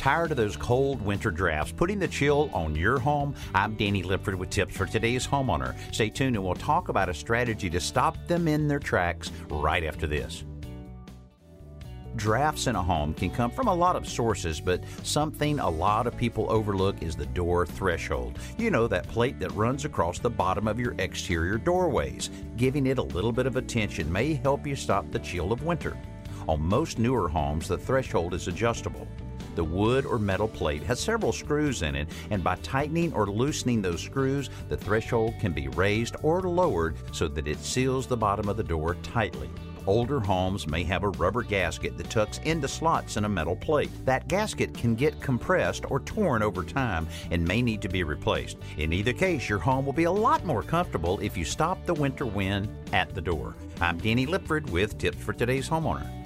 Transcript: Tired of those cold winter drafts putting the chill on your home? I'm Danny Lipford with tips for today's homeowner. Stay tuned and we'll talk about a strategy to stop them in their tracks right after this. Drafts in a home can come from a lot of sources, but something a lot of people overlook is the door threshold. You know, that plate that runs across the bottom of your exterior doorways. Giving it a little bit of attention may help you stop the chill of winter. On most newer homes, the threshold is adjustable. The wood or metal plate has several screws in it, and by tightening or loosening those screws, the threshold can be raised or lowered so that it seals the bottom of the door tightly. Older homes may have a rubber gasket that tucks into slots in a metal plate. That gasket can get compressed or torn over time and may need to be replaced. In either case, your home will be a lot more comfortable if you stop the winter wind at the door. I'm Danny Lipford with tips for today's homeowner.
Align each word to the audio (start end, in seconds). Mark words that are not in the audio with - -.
Tired 0.00 0.30
of 0.30 0.38
those 0.38 0.56
cold 0.56 1.02
winter 1.02 1.30
drafts 1.30 1.72
putting 1.72 1.98
the 1.98 2.08
chill 2.08 2.48
on 2.54 2.74
your 2.74 2.98
home? 2.98 3.34
I'm 3.54 3.74
Danny 3.74 4.02
Lipford 4.02 4.34
with 4.34 4.48
tips 4.48 4.74
for 4.74 4.86
today's 4.86 5.26
homeowner. 5.26 5.74
Stay 5.92 6.08
tuned 6.08 6.36
and 6.36 6.42
we'll 6.42 6.54
talk 6.54 6.88
about 6.88 7.10
a 7.10 7.12
strategy 7.12 7.68
to 7.68 7.80
stop 7.80 8.16
them 8.26 8.48
in 8.48 8.66
their 8.66 8.78
tracks 8.78 9.30
right 9.50 9.84
after 9.84 10.06
this. 10.06 10.44
Drafts 12.16 12.66
in 12.66 12.76
a 12.76 12.82
home 12.82 13.12
can 13.12 13.28
come 13.28 13.50
from 13.50 13.68
a 13.68 13.74
lot 13.74 13.94
of 13.94 14.08
sources, 14.08 14.58
but 14.58 14.82
something 15.02 15.58
a 15.58 15.68
lot 15.68 16.06
of 16.06 16.16
people 16.16 16.50
overlook 16.50 17.02
is 17.02 17.14
the 17.14 17.26
door 17.26 17.66
threshold. 17.66 18.38
You 18.56 18.70
know, 18.70 18.88
that 18.88 19.06
plate 19.06 19.38
that 19.40 19.52
runs 19.52 19.84
across 19.84 20.18
the 20.18 20.30
bottom 20.30 20.66
of 20.66 20.80
your 20.80 20.94
exterior 20.98 21.58
doorways. 21.58 22.30
Giving 22.56 22.86
it 22.86 22.96
a 22.96 23.02
little 23.02 23.32
bit 23.32 23.44
of 23.44 23.56
attention 23.56 24.10
may 24.10 24.32
help 24.32 24.66
you 24.66 24.76
stop 24.76 25.10
the 25.10 25.18
chill 25.18 25.52
of 25.52 25.62
winter. 25.62 25.94
On 26.48 26.58
most 26.58 26.98
newer 26.98 27.28
homes, 27.28 27.68
the 27.68 27.76
threshold 27.76 28.32
is 28.32 28.48
adjustable. 28.48 29.06
The 29.60 29.64
wood 29.64 30.06
or 30.06 30.18
metal 30.18 30.48
plate 30.48 30.82
has 30.84 30.98
several 30.98 31.32
screws 31.32 31.82
in 31.82 31.94
it, 31.94 32.08
and 32.30 32.42
by 32.42 32.54
tightening 32.62 33.12
or 33.12 33.26
loosening 33.26 33.82
those 33.82 34.00
screws, 34.00 34.48
the 34.70 34.76
threshold 34.78 35.34
can 35.38 35.52
be 35.52 35.68
raised 35.68 36.16
or 36.22 36.40
lowered 36.40 36.96
so 37.12 37.28
that 37.28 37.46
it 37.46 37.58
seals 37.58 38.06
the 38.06 38.16
bottom 38.16 38.48
of 38.48 38.56
the 38.56 38.64
door 38.64 38.94
tightly. 39.02 39.50
Older 39.86 40.18
homes 40.18 40.66
may 40.66 40.82
have 40.84 41.02
a 41.02 41.10
rubber 41.10 41.42
gasket 41.42 41.98
that 41.98 42.08
tucks 42.08 42.38
into 42.44 42.68
slots 42.68 43.18
in 43.18 43.26
a 43.26 43.28
metal 43.28 43.54
plate. 43.54 43.90
That 44.06 44.28
gasket 44.28 44.72
can 44.72 44.94
get 44.94 45.20
compressed 45.20 45.84
or 45.90 46.00
torn 46.00 46.42
over 46.42 46.64
time 46.64 47.06
and 47.30 47.46
may 47.46 47.60
need 47.60 47.82
to 47.82 47.88
be 47.90 48.02
replaced. 48.02 48.56
In 48.78 48.94
either 48.94 49.12
case, 49.12 49.46
your 49.46 49.58
home 49.58 49.84
will 49.84 49.92
be 49.92 50.04
a 50.04 50.10
lot 50.10 50.42
more 50.46 50.62
comfortable 50.62 51.20
if 51.20 51.36
you 51.36 51.44
stop 51.44 51.84
the 51.84 51.92
winter 51.92 52.24
wind 52.24 52.74
at 52.94 53.14
the 53.14 53.20
door. 53.20 53.56
I'm 53.78 53.98
Danny 53.98 54.24
Lipford 54.24 54.70
with 54.70 54.96
tips 54.96 55.18
for 55.18 55.34
today's 55.34 55.68
homeowner. 55.68 56.19